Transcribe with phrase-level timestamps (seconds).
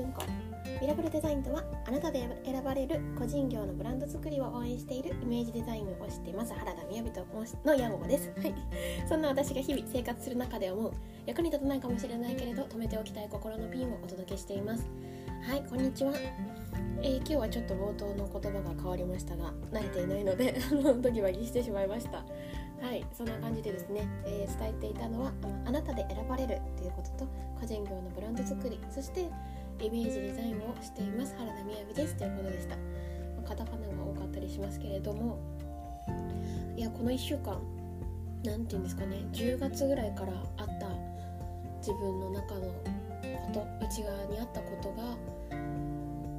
[0.00, 0.22] 文庫。
[0.80, 8.54] ミラブルデザインとはあなたで選ばれる個人業のブランド作りを応援しているイメージデザインをしています原田みやびと申しの屋号です、はい、
[9.06, 10.92] そんな私が日々生活する中で思う
[11.26, 14.88] 役に立たないかもしれないけれど止めておきたい心のピンをお届けしています。
[15.42, 16.12] はいこんにちは。
[17.02, 20.54] えー、今日はちょっと冒頭の言葉が変わりましたが慣れていないので
[21.00, 22.24] ドキドキしてしまいました。
[22.80, 25.32] はいそんな感じでですね、えー、伝えていたのは
[25.66, 29.28] あなたで選ばれるということと個人業のブランド作りそして
[29.80, 31.34] イメージデザインをしています。
[31.38, 32.14] 原田みやびです。
[32.16, 32.82] ということでした、ま
[33.44, 35.38] あ、カタカナが多かったりしますけれども。
[36.76, 37.60] いやこの1週間
[38.42, 39.16] 何て言うんですかね。
[39.32, 40.88] 10月ぐらいからあった
[41.78, 45.16] 自分の中のこと内側にあったことが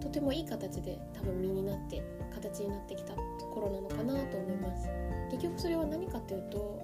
[0.00, 3.20] とてもいい形で多分身になって形になってきたと
[3.54, 4.88] ころなのかなと思います。
[5.30, 6.82] 結局それは何かというと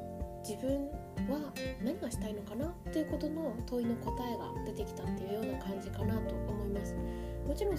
[0.48, 0.88] 自分
[1.28, 5.20] は何がしたいのかなっていうことの問いの答えが出てきたって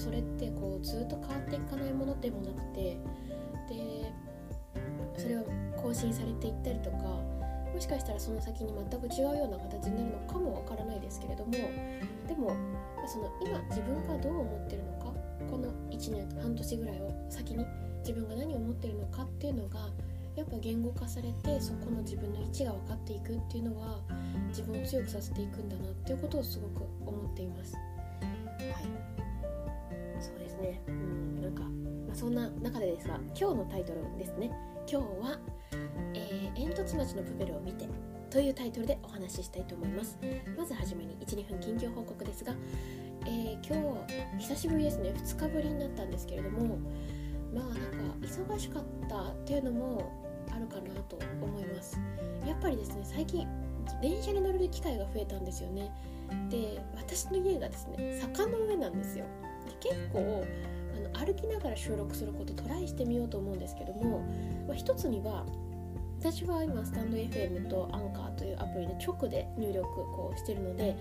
[0.02, 2.98] それってこうずっと変わっていかないものでもなくて
[3.70, 4.12] で
[5.16, 5.44] それは
[5.78, 12.56] 更新されていったりとかもしかしたらその先に全く違うような形になるのかもわからないですけれどもでも
[13.08, 15.14] その今自分がどう思ってるのか
[15.50, 17.66] この1年半年ぐらいを先に
[18.00, 19.90] 自分が何を思ってるのかっていうのが
[20.36, 24.00] やっぱ言語化されてそこの自分の位置が分かっていくっていうのは
[24.50, 27.76] 自分を強くさせていくんだなっていうことをすごく思っています。
[27.76, 29.31] はい。
[30.22, 30.82] そうですね。
[30.88, 34.52] うんなんか、まあ、そんな中でですが今日のタイトルですね。
[34.90, 35.40] 今日は、
[36.14, 37.88] えー、煙突町のプペルを見て
[38.30, 40.18] というタイトルでお話ししたいと思います。
[40.58, 42.54] まずはじめに12分近況報告ですが、
[43.26, 43.98] えー、今
[44.38, 45.10] 日久しぶりですね。
[45.10, 46.78] 2日ぶりになったんですけれども
[47.54, 50.12] まあなんか忙しかったっていうのも
[50.50, 52.00] あるかなと思います。
[52.46, 53.48] やっぱりですね最近
[54.02, 55.92] 電車に乗る機会が増えたんですよね。
[56.50, 59.26] で私の家がですね坂の上なんですよ。
[59.80, 60.46] 結構
[60.96, 64.20] あの歩きながら収録することトライしてみようと思うんですけども、
[64.68, 65.46] まあ、一つには
[66.20, 70.96] 私は今スタンド FM とアンカーというアプリで直で入力こうしてるので、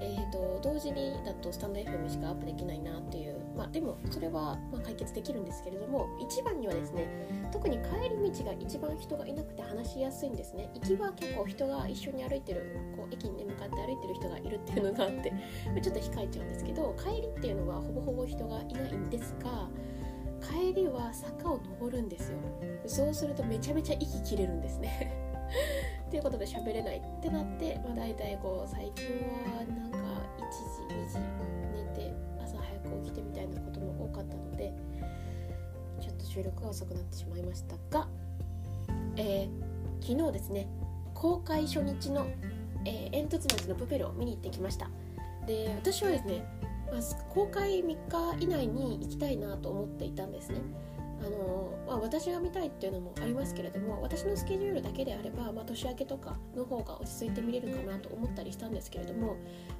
[0.00, 7.06] えーと、同時にだとスタンド FM しかアップできないなっていうまあでもそれはま解決できるんですけれども一番にはですね
[7.52, 10.70] 特に帰り道が一番人がいなくて話しやすいんですね。
[10.74, 15.32] 行きは結構人が一緒に歩いてるこう駅に、向かって歩いてる人がいるっていうのがあって
[15.82, 19.68] ちょっと控えちゃうんですけど帰りっていうのはほぼほぼ人がいないんですが
[20.42, 22.38] 帰りは坂を登るんですよ。
[22.86, 25.12] そうするとめちゃめちゃ息切れるんですね。
[26.10, 29.06] ということで喋れないってなって、まあ、大体こう最近
[29.56, 29.98] はなんか
[30.38, 31.61] 1時2時
[36.32, 38.08] 収録が遅くなってしまいましたが、
[39.16, 40.68] えー、昨日ですね
[41.14, 42.26] 公開初日の、
[42.84, 44.88] えー、煙突町のプペルを見に行ってきました
[45.46, 46.44] で私はですね
[46.92, 47.00] まあ、
[47.30, 47.96] 公開3日
[48.38, 50.58] 以内に行きたいなと思っていたんですね。
[51.24, 59.36] あのまあ、私が見たいっていうのもありますけれども私のスケジュールだけであれば、まあ、年明けとかの方が落ち着いて見れるかなと思ったりしたんですけれども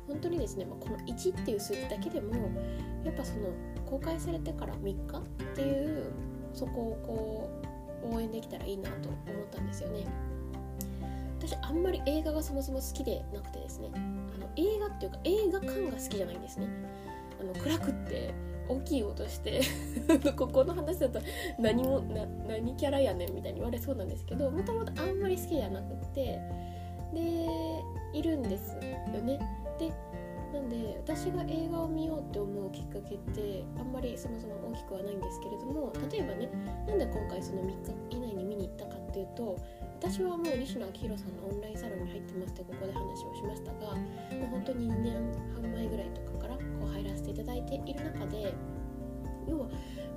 [0.06, 2.32] 本当にですね、まあ、この1っていう数字だけでも
[3.04, 3.48] やっぱその
[3.86, 5.22] 公開されてから3日っ
[5.56, 6.12] ていう
[6.54, 7.50] そこをこ
[8.10, 10.06] う応援できたらいいなと思ったんですよね。
[11.38, 13.90] 私あんまり映画がそもそも好きでなくてですね。
[13.94, 16.68] あの映画っていうか映画館が好きじゃないんですね。
[17.40, 18.32] あの暗くって
[18.68, 19.60] 大きい音して
[20.36, 21.20] ここの話だと
[21.58, 26.40] 何もな何キャラやねんみたいに言われそうなんですけどもともとあんまり好きじゃなくって
[27.12, 27.48] で
[28.14, 28.80] いるんですよ
[29.20, 29.38] ね。
[29.78, 29.92] で
[30.72, 36.48] で私が映画を見ようって思うきっかけってあんまりそもそも大きくはないんですけれども例えばね
[36.88, 39.58] なんで今回その3日以内に見に行ったかっていうと
[40.00, 45.14] 私はもう西野昭弘さんのオンラインサロンに入ってますってここで話をしましたがもう本当に2年
[45.54, 48.54] 半前ぐらいとかからこう入らせていただいている中で
[49.46, 49.68] 要は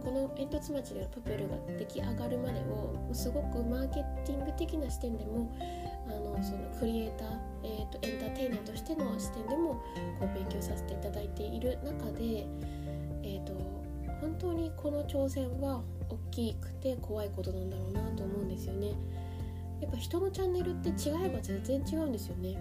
[0.04, 3.96] この煙突町でのプペルが出来上がるまでをすごくマーケ
[4.26, 5.52] ティング的な視点でも
[6.08, 7.30] あのそのクリエイター、
[7.66, 9.74] えーと、エンターテイナーとしての視点でも
[10.20, 12.46] こう勉強させていただいている中で、
[13.24, 13.54] えーと
[14.22, 18.94] 本当にこの挑戦は大きくて怖いことなんだろうなと思うんですよね。
[19.82, 22.58] やっぱ人のチャンネルって違えば全然違うんですよね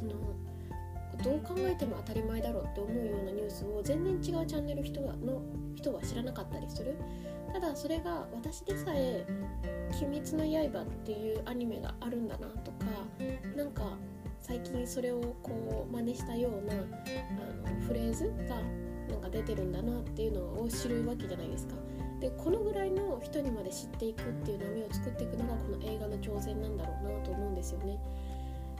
[0.00, 0.10] あの
[1.22, 5.42] どう考えても当たり前だろうって思うようなニュースを全然違うチャンネル人はの
[5.74, 6.96] 人は知らなかったりする
[7.52, 9.26] ただそれが私でさえ
[10.04, 12.86] 「鬼滅の刃」っていうアニメがあるんだなとか
[13.56, 13.96] なんか
[14.38, 18.56] 最近それをこう真似したようなあのフレーズが
[19.08, 21.74] なんか出てるんだなっていうのを知るわけじゃないですか。
[22.20, 27.98] でこのぐらいの人にまで知っていくっていう波を作っていくのがこの映画の挑戦なんだろうなと思うんですよね。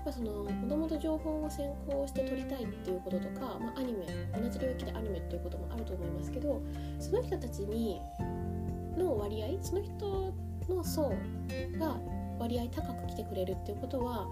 [0.04, 6.60] ぱそのもともと情報を先行して取りたいっていうこととか、まあ、アニメ同じ領域でアニメっていうこともあると思いますけど
[6.98, 8.00] その人たちに
[8.96, 10.34] の割合その人
[10.68, 11.12] の層
[11.78, 11.98] が
[12.38, 14.26] 割合高く来てくれるっていうことは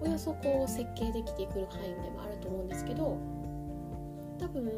[0.00, 3.18] およそこう設計できてくる範囲でもあると思うんですけど
[4.38, 4.72] 多分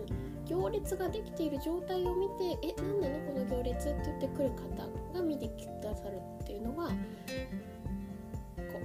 [0.46, 3.18] 行列ができている状態を見て「え何なの？
[3.32, 4.64] この行列?」って言ってくる方
[5.14, 5.52] が見てく
[5.82, 6.94] ださるっていうのはこ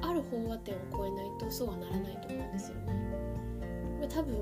[0.01, 4.07] うある飽和点を超えないとそうはならないと思うんですよね。
[4.09, 4.37] 多分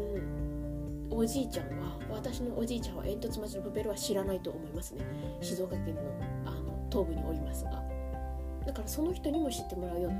[1.09, 5.01] おじいちゃんは私のおじいちゃんは煙突町のプペルは知らないと思いますね
[5.39, 6.01] 静岡県の
[6.91, 7.83] あの東部におりますが
[8.65, 10.19] だからその人にも知ってもらうような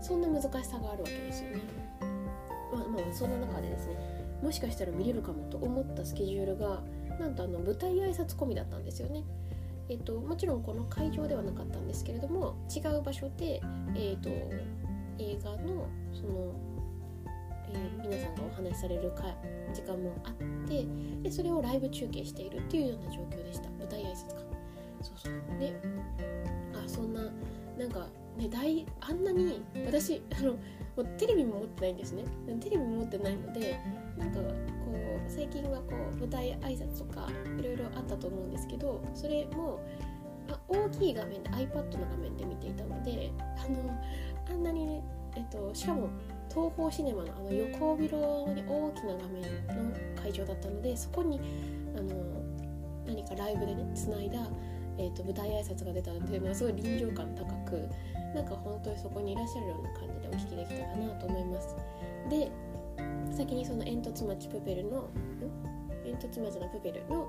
[0.00, 1.62] そんな難しさがあるわけですよね。
[2.72, 3.96] まあ、まあ、そんな中でですね
[4.42, 6.82] もしかしたら見れるかもと思ったスケジュールが
[7.18, 9.22] なんとあの舞台挨拶込みだったんですよね。
[9.88, 13.60] えっと、もちろんこの会場ではなかったんですけれども違う場所で、
[13.94, 14.30] えっと、
[15.18, 16.54] 映画のその、
[17.68, 19.34] えー、皆さんがお話しされるか
[19.74, 20.34] 時間もあっ
[20.66, 20.86] て
[21.22, 24.42] でそれをライブ中継しているっていうような状況でした舞台挨拶か
[25.02, 25.78] そうそうで
[28.44, 30.58] ね大あんなに私あのも
[30.98, 32.24] うテレビも持ってないんですね。
[32.60, 33.78] テレビも持ってないので
[34.16, 39.80] なんかこう最近はこう舞台挨拶とかいろいろあったと思うんですけどそれも
[40.48, 43.90] あ大きい画面で iPad の画面で見ていたのであの
[44.50, 45.02] あんなにね、
[45.36, 46.08] えっと、しかも
[46.48, 51.40] 東宝シネマのあの横広に大きな画面の会場だったのでそこに
[51.96, 52.14] あの
[53.06, 54.38] 何かライブでねつないだ
[54.98, 57.88] えーと、舞台挨拶が出たので、まあ、すごい臨場感高く
[58.34, 61.76] なんか本当にそこにいらっしゃるような感じでお聞きできたかなと思います。
[62.28, 62.50] で
[63.32, 65.08] 先にその煙突町プペルの
[66.04, 67.28] 煙突町のプペルの、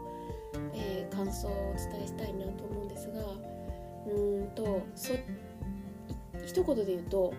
[0.74, 3.22] えー、感想をお伝えしたいなと思うんですが
[4.08, 5.14] うんとそ
[6.46, 7.34] 一言で言うと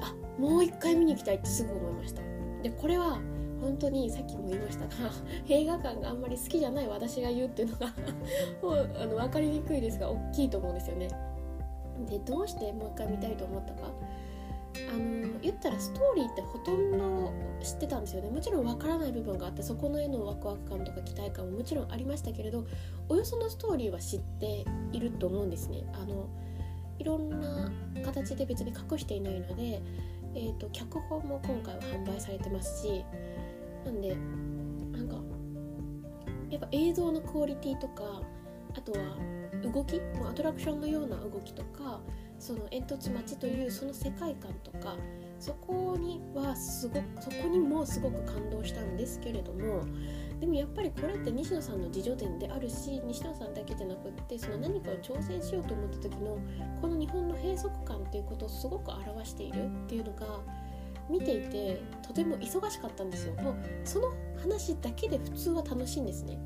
[0.00, 2.22] あもう一回見に行きたいってすぐ思いました。
[2.62, 3.18] でこれは
[3.60, 4.90] 本当にさっきも言いましたが
[5.48, 7.86] 映画館があんまり好きじゃない私が言うっていうのが
[8.62, 11.08] もうあの分かりにくいですが大きいと思うんですよね。
[12.06, 13.90] でどうしてもう一回見たいと思ったか。
[14.88, 18.30] あの言ったらストーリーってほとんど知ってたんですよね。
[18.30, 22.64] もちろん分からない部分があってそこの絵のワクワク感とか期待感ももちろんありましたけれど
[23.08, 25.84] およそのストーリーは知っていると思うんですね。
[25.92, 26.28] あの
[26.98, 27.72] いろんな
[28.04, 29.82] 形で別に隠していないので、
[30.34, 33.04] えーと脚本も今回は販売されてますし
[33.84, 34.14] なんで
[34.92, 35.16] なんか
[36.50, 38.22] やっぱ映像のクオリティとか
[38.74, 38.98] あとは
[39.62, 42.00] 動きもアトラクションのような動きとか
[42.38, 44.96] その煙突町というその世界観とか
[45.38, 49.84] そこにはすごくそこにもすごく感動したんですけれども
[50.40, 56.38] でもやっぱりこれって西野さんの自助伝であるし西野さんだけじゃなくってその何かを挑戦しようと思った時の
[56.80, 60.40] この日本の閉塞感っていうことをすごく表しているっていうのが
[61.10, 63.34] 見ていてとても忙しかったんですよ。
[63.42, 66.38] もうその話だけで普通は楽しいんですね。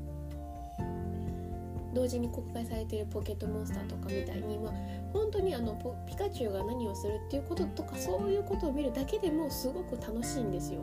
[1.95, 4.73] 同時に公開されているポケットモンスターとかみたいに、まあ、
[5.13, 5.73] 本当にあの
[6.05, 10.81] ピカチュウが何をするっていうこととかそういうことを見るだけでもすごく楽しいんですよ。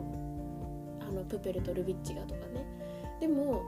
[0.99, 2.65] あのプペルとルビッチがとかね。
[3.21, 3.61] でも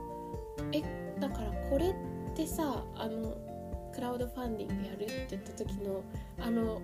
[0.72, 0.82] え
[1.20, 1.94] だからこれっ
[2.34, 3.36] てさあの
[3.94, 6.02] クラウドファンディングやるって言った時の
[6.40, 6.82] あの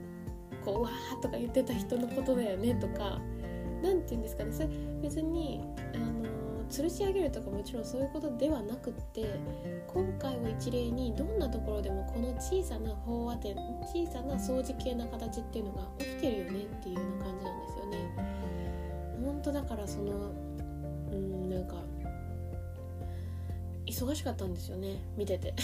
[0.65, 3.21] こうわーとか言ってた人のことだよねとか
[3.83, 4.53] 何て言うんですかね。
[4.53, 4.69] それ
[5.03, 6.22] 別にあの
[6.73, 9.39] 吊るし上げるとかもちろんそういうことではなくって
[9.87, 18.43] 今回を一例にどんなところでもこの小さな飽和点小さな掃除系な形っていうのが起きてるよねっていうような感じなんですよね。
[19.23, 20.33] 本当だからその
[21.13, 21.75] うんなんか
[23.87, 25.55] 忙しかったんですよね見てて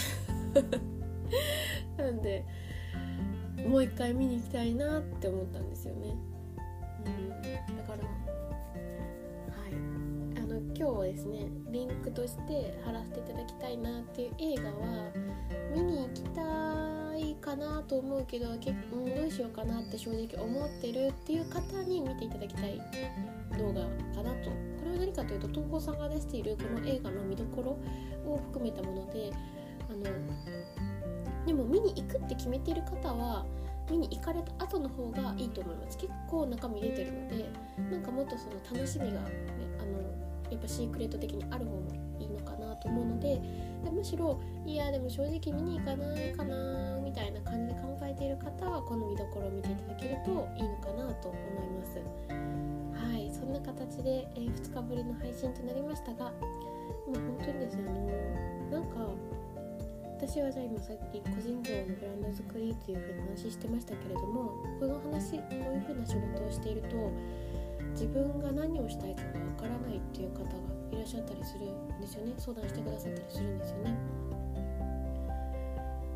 [1.97, 2.45] なんで
[3.67, 6.15] もう一回見に行きたいなって思ったんですよね。
[7.05, 7.29] うん、
[7.77, 8.29] だから
[10.79, 15.11] 今日ですねリンクとして貼らせていただきたいなっていう映画は
[15.75, 16.39] 見に行きた
[17.17, 22.81] いかなと思うけど結構、どうしようかなって正直思ってるっていう方に見ていただきたい
[23.57, 23.81] 動画
[24.15, 24.51] かなと。
[24.51, 29.33] これは何かというと東宝さんが出しているこの映画の見どころを含めたもので
[29.89, 30.03] あの
[31.45, 33.45] でも見に行くって決めてる方は
[33.91, 35.97] 見に行かれた後の方がいいと思います。
[35.97, 37.49] 結構中身出てるので
[37.91, 39.29] なんかもっとその楽しみが、ね、
[40.51, 43.41] やっぱシークレット的にある方もいいのかなと思うので
[43.83, 51.99] でむしろいやでも正直見に行かないかなみたいな感じで考えている方はこの見どころを見ていただけるといいのかなと思います。
[52.99, 59.09] はいそんな形で、えー、2日ぶりの配信となりましたがもう本当にですねあのなんか
[60.21, 67.09] 私はじゃあ今さっき個人業のブランド作りっていう風に話してましたけれどもこの話こういう風な仕事をしていると
[67.99, 70.51] 自分が何をしたいかがわからないっていう方が
[70.89, 72.31] いらっしゃったりするんですよね。
[72.37, 73.97] 相談してくださったりするんですよね。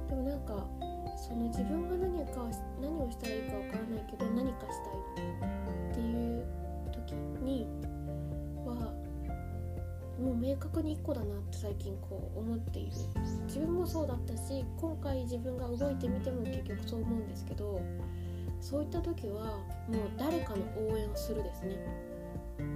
[0.07, 0.65] でもなんか
[1.17, 2.47] その自分が何か
[2.79, 5.29] 何をしたらいいかわからないけど何かしたい
[5.91, 6.45] っていう
[6.93, 7.67] 時に
[8.63, 8.93] は
[10.23, 12.91] もう明確に1個だなって最近こう思っている。
[13.45, 17.81] 自分もそうだったし今回自分が動いてみても結局そう思うんですけど
[18.63, 19.57] そういった時は
[19.89, 21.77] もう誰かの応援をするですね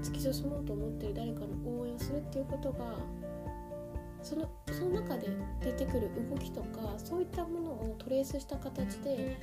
[0.03, 1.47] 突き進もうと思ってる誰かの
[1.79, 2.97] 応援をするっていうことが
[4.21, 5.29] そのその中で
[5.63, 9.37] 出てくる動きとかそういったものをトレースした形で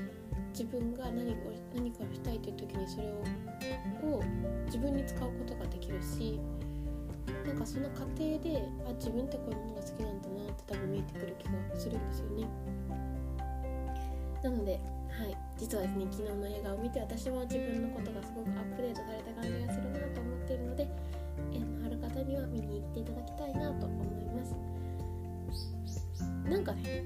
[0.53, 1.37] 自分が何を
[1.75, 4.23] 何かをしたいという時にそれをを
[4.67, 6.39] 自分に使うことができるし
[7.47, 12.47] なんかその過程であ自分ってこういうものが好きなんだなって多分見えてくる気がするんですよね。
[14.43, 20.89] なので、はい、実はですね昨日の映画を見て私も自分のことがすごくアップデートされた感じがするなと思っているので、
[21.53, 24.55] えー、ある方には見に行っていただきたいなと思います。
[26.45, 27.03] なんかね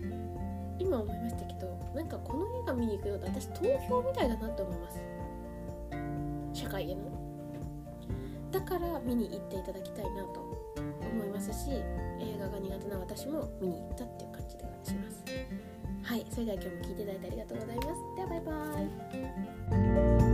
[0.81, 5.01] 今思いましたけどなんかこの映画見に行くのって私投票みたいだなと思います。
[6.53, 7.03] 社会への。
[8.51, 10.41] だから見に行っていただきたいなと
[11.13, 11.71] 思いますし
[12.19, 15.48] 映画が苦手な私も見に行ったっていう感じでします。
[16.09, 17.89] はいそれでは今日も聴いていただいてありがとうございます。
[18.17, 20.28] ではバイバーイ。